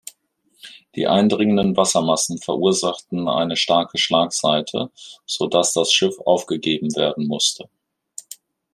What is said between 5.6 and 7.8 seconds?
das Schiff aufgegeben werden musste.